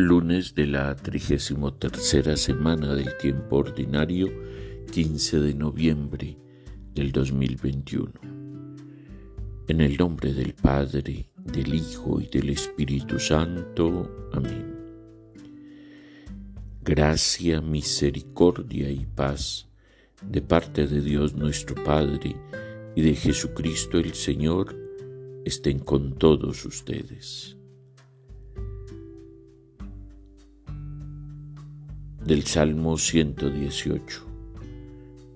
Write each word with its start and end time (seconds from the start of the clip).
Lunes 0.00 0.54
de 0.54 0.68
la 0.68 0.94
trigésimo 0.94 1.74
tercera 1.74 2.36
semana 2.36 2.94
del 2.94 3.16
tiempo 3.16 3.56
ordinario, 3.56 4.28
15 4.92 5.40
de 5.40 5.54
noviembre 5.54 6.38
del 6.94 7.10
2021. 7.10 8.12
En 9.66 9.80
el 9.80 9.96
nombre 9.96 10.32
del 10.32 10.54
Padre, 10.54 11.32
del 11.34 11.74
Hijo 11.74 12.20
y 12.20 12.28
del 12.28 12.50
Espíritu 12.50 13.18
Santo. 13.18 14.28
Amén. 14.32 14.72
Gracia, 16.84 17.60
misericordia 17.60 18.88
y 18.92 19.04
paz 19.04 19.66
de 20.22 20.40
parte 20.40 20.86
de 20.86 21.00
Dios 21.00 21.34
nuestro 21.34 21.74
Padre 21.74 22.36
y 22.94 23.02
de 23.02 23.16
Jesucristo 23.16 23.98
el 23.98 24.14
Señor 24.14 24.76
estén 25.44 25.80
con 25.80 26.14
todos 26.14 26.64
ustedes. 26.64 27.57
Del 32.24 32.44
Salmo 32.44 32.98
118. 32.98 34.26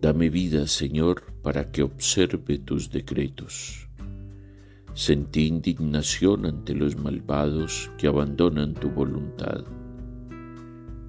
Dame 0.00 0.30
vida, 0.30 0.66
Señor, 0.66 1.24
para 1.42 1.70
que 1.70 1.82
observe 1.82 2.58
tus 2.58 2.90
decretos. 2.90 3.88
Sentí 4.94 5.46
indignación 5.46 6.46
ante 6.46 6.74
los 6.74 6.96
malvados 6.96 7.90
que 7.98 8.06
abandonan 8.06 8.74
tu 8.74 8.90
voluntad. 8.90 9.64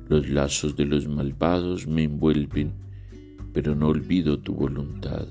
Los 0.08 0.28
lazos 0.30 0.76
de 0.76 0.86
los 0.86 1.08
malvados 1.08 1.88
me 1.88 2.04
envuelven, 2.04 2.74
pero 3.54 3.76
no 3.76 3.90
olvido 3.90 4.40
tu 4.40 4.56
voluntad. 4.56 5.28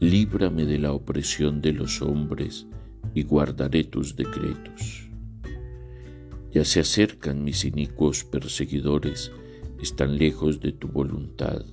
Líbrame 0.00 0.64
de 0.64 0.78
la 0.78 0.92
opresión 0.92 1.60
de 1.60 1.72
los 1.72 2.02
hombres 2.02 2.66
y 3.14 3.24
guardaré 3.24 3.84
tus 3.84 4.16
decretos. 4.16 5.11
Ya 6.52 6.66
se 6.66 6.80
acercan 6.80 7.44
mis 7.44 7.64
inicuos 7.64 8.24
perseguidores, 8.24 9.32
están 9.80 10.18
lejos 10.18 10.60
de 10.60 10.72
tu 10.72 10.86
voluntad. 10.86 11.64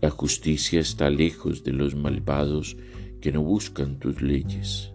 La 0.00 0.10
justicia 0.10 0.80
está 0.80 1.08
lejos 1.08 1.62
de 1.62 1.72
los 1.72 1.94
malvados 1.94 2.76
que 3.20 3.30
no 3.30 3.42
buscan 3.44 4.00
tus 4.00 4.20
leyes. 4.20 4.90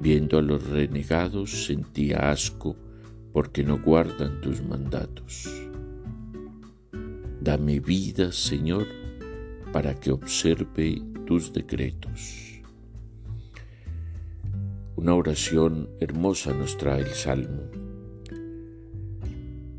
Viendo 0.00 0.36
a 0.36 0.42
los 0.42 0.66
renegados 0.66 1.64
sentía 1.66 2.30
asco 2.30 2.76
porque 3.32 3.62
no 3.62 3.80
guardan 3.80 4.40
tus 4.40 4.60
mandatos. 4.60 5.48
Dame 7.40 7.78
vida, 7.78 8.32
Señor, 8.32 8.86
para 9.72 9.94
que 9.94 10.10
observe 10.10 11.00
tus 11.24 11.52
decretos. 11.52 12.43
Una 14.96 15.16
oración 15.16 15.90
hermosa 15.98 16.54
nos 16.54 16.78
trae 16.78 17.00
el 17.00 17.08
Salmo 17.08 17.64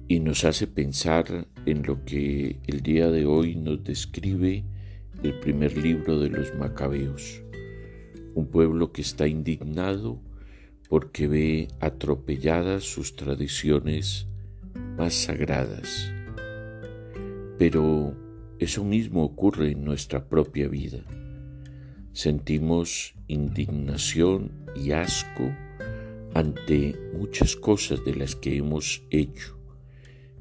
y 0.09 0.19
nos 0.19 0.43
hace 0.43 0.67
pensar 0.67 1.47
en 1.65 1.83
lo 1.83 2.03
que 2.03 2.59
el 2.67 2.81
día 2.81 3.09
de 3.09 3.25
hoy 3.25 3.55
nos 3.55 3.81
describe 3.81 4.65
el 5.23 5.39
primer 5.39 5.77
libro 5.77 6.19
de 6.19 6.29
los 6.29 6.53
Macabeos, 6.55 7.41
un 8.33 8.47
pueblo 8.47 8.91
que 8.91 9.01
está 9.01 9.25
indignado 9.25 10.19
porque 10.89 11.29
ve 11.29 11.69
atropelladas 11.79 12.83
sus 12.83 13.15
tradiciones 13.15 14.27
más 14.97 15.13
sagradas. 15.13 16.11
Pero 17.57 18.13
eso 18.59 18.83
mismo 18.83 19.23
ocurre 19.23 19.71
en 19.71 19.85
nuestra 19.85 20.27
propia 20.27 20.67
vida. 20.67 20.99
Sentimos 22.11 23.15
indignación 23.27 24.64
y 24.75 24.91
asco 24.91 25.51
ante 26.33 26.95
muchas 27.13 27.55
cosas 27.55 28.03
de 28.03 28.15
las 28.15 28.35
que 28.35 28.57
hemos 28.57 29.03
hecho, 29.09 29.57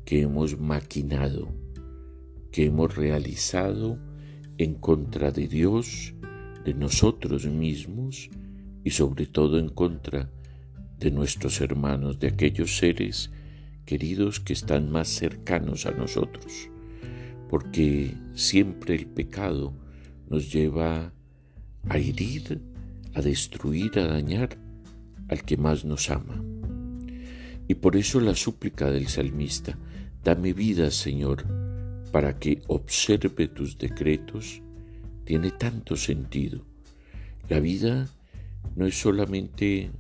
que 0.05 0.23
hemos 0.23 0.59
maquinado, 0.59 1.49
que 2.51 2.67
hemos 2.67 2.97
realizado 2.97 3.99
en 4.59 4.75
contra 4.75 5.31
de 5.31 5.47
Dios, 5.47 6.15
de 6.65 6.75
nosotros 6.75 7.47
mismos 7.47 8.31
y 8.83 8.91
sobre 8.91 9.27
todo 9.27 9.59
en 9.59 9.69
contra 9.69 10.31
de 10.99 11.11
nuestros 11.11 11.61
hermanos, 11.61 12.19
de 12.19 12.29
aquellos 12.29 12.77
seres 12.77 13.31
queridos 13.85 14.41
que 14.41 14.53
están 14.53 14.91
más 14.91 15.09
cercanos 15.09 15.87
a 15.87 15.91
nosotros, 15.93 16.71
porque 17.49 18.15
siempre 18.35 18.95
el 18.95 19.07
pecado 19.07 19.75
nos 20.29 20.53
lleva 20.53 21.13
a 21.89 21.99
herir, 21.99 22.61
a 23.15 23.23
destruir, 23.23 23.99
a 23.99 24.07
dañar 24.07 24.59
al 25.29 25.43
que 25.45 25.57
más 25.57 25.85
nos 25.85 26.11
ama. 26.11 26.43
Y 27.67 27.75
por 27.75 27.97
eso 27.97 28.21
la 28.21 28.35
súplica 28.35 28.91
del 28.91 29.09
salmista, 29.09 29.79
dame 30.23 30.53
vida, 30.53 30.91
Señor, 30.91 31.45
para 32.13 32.39
que 32.39 32.63
observe 32.67 33.49
tus 33.49 33.79
decretos, 33.79 34.61
tiene 35.25 35.51
tanto 35.51 35.97
sentido. 35.97 36.65
La 37.49 37.61
vida 37.61 38.09
no 38.77 38.87
es 38.87 39.01
solamente 39.01 39.91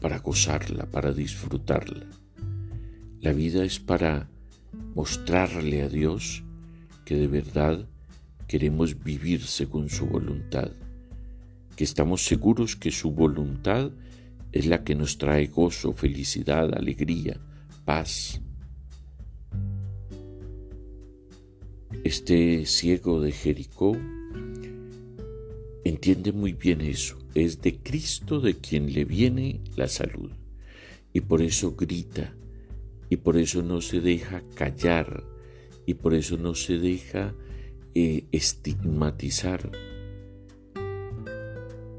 para 0.00 0.18
gozarla, 0.18 0.86
para 0.86 1.12
disfrutarla. 1.12 2.06
La 3.20 3.32
vida 3.32 3.64
es 3.64 3.78
para 3.78 4.28
mostrarle 4.94 5.82
a 5.82 5.88
Dios 5.88 6.42
que 7.04 7.16
de 7.16 7.28
verdad 7.28 7.86
queremos 8.48 9.02
vivir 9.02 9.42
según 9.46 9.88
su 9.90 10.06
voluntad 10.06 10.72
que 11.80 11.84
estamos 11.84 12.26
seguros 12.26 12.76
que 12.76 12.90
su 12.90 13.10
voluntad 13.10 13.90
es 14.52 14.66
la 14.66 14.84
que 14.84 14.94
nos 14.94 15.16
trae 15.16 15.46
gozo, 15.46 15.94
felicidad, 15.94 16.74
alegría, 16.74 17.40
paz. 17.86 18.42
Este 22.04 22.66
ciego 22.66 23.22
de 23.22 23.32
Jericó 23.32 23.96
entiende 25.82 26.32
muy 26.32 26.52
bien 26.52 26.82
eso. 26.82 27.16
Es 27.34 27.62
de 27.62 27.78
Cristo 27.78 28.40
de 28.42 28.58
quien 28.58 28.92
le 28.92 29.06
viene 29.06 29.62
la 29.74 29.88
salud. 29.88 30.32
Y 31.14 31.22
por 31.22 31.40
eso 31.40 31.76
grita, 31.76 32.34
y 33.08 33.16
por 33.16 33.38
eso 33.38 33.62
no 33.62 33.80
se 33.80 34.02
deja 34.02 34.42
callar, 34.54 35.24
y 35.86 35.94
por 35.94 36.12
eso 36.12 36.36
no 36.36 36.54
se 36.54 36.76
deja 36.76 37.34
eh, 37.94 38.26
estigmatizar 38.32 39.70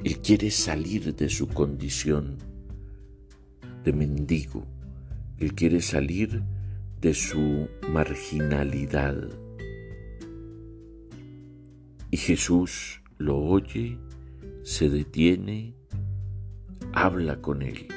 él 0.03 0.19
quiere 0.19 0.49
salir 0.49 1.15
de 1.15 1.29
su 1.29 1.47
condición 1.47 2.37
de 3.83 3.93
mendigo. 3.93 4.65
Él 5.37 5.53
quiere 5.53 5.81
salir 5.81 6.41
de 6.99 7.13
su 7.13 7.67
marginalidad. 7.89 9.29
Y 12.09 12.17
Jesús 12.17 13.01
lo 13.17 13.37
oye, 13.37 13.97
se 14.63 14.89
detiene, 14.89 15.75
habla 16.93 17.39
con 17.41 17.61
él, 17.61 17.87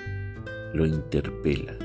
lo 0.74 0.86
interpela, 0.86 1.76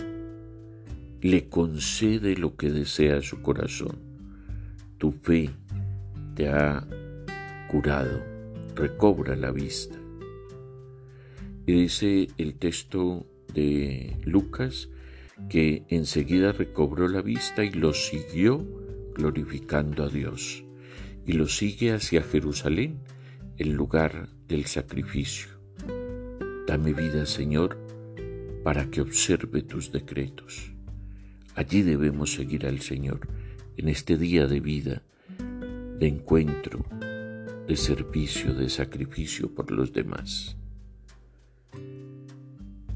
le 1.21 1.49
concede 1.49 2.35
lo 2.35 2.55
que 2.55 2.71
desea 2.71 3.21
su 3.21 3.41
corazón. 3.41 3.97
Tu 4.97 5.11
fe 5.11 5.49
te 6.35 6.49
ha 6.49 6.85
curado, 7.69 8.21
recobra 8.75 9.35
la 9.35 9.51
vista. 9.51 9.98
Y 11.69 11.73
dice 11.73 12.29
el 12.39 12.55
texto 12.55 13.27
de 13.53 14.17
Lucas 14.25 14.89
que 15.51 15.83
enseguida 15.89 16.51
recobró 16.51 17.07
la 17.07 17.21
vista 17.21 17.63
y 17.63 17.69
lo 17.69 17.93
siguió 17.93 18.65
glorificando 19.13 20.03
a 20.03 20.09
Dios. 20.09 20.63
Y 21.27 21.33
lo 21.33 21.47
sigue 21.47 21.91
hacia 21.91 22.23
Jerusalén, 22.23 22.97
el 23.59 23.73
lugar 23.73 24.29
del 24.47 24.65
sacrificio. 24.65 25.49
Dame 26.65 26.91
vida, 26.93 27.27
Señor, 27.27 27.77
para 28.63 28.89
que 28.89 29.01
observe 29.01 29.61
tus 29.61 29.91
decretos. 29.91 30.71
Allí 31.53 31.83
debemos 31.83 32.33
seguir 32.33 32.65
al 32.65 32.79
Señor, 32.79 33.27
en 33.77 33.89
este 33.89 34.17
día 34.17 34.47
de 34.47 34.59
vida, 34.59 35.03
de 35.99 36.07
encuentro, 36.07 36.83
de 37.67 37.75
servicio, 37.77 38.55
de 38.55 38.69
sacrificio 38.69 39.53
por 39.53 39.69
los 39.69 39.93
demás. 39.93 40.58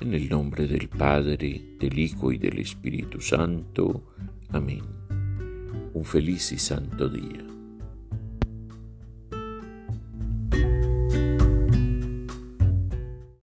En 0.00 0.14
el 0.14 0.30
nombre 0.30 0.66
del 0.66 0.88
Padre, 0.88 1.76
del 1.78 1.98
Hijo 1.98 2.32
y 2.32 2.38
del 2.38 2.58
Espíritu 2.58 3.20
Santo. 3.20 4.14
Amén. 4.48 4.80
Un 5.92 6.04
feliz 6.06 6.52
y 6.52 6.58
santo 6.58 7.06
día. 7.06 7.44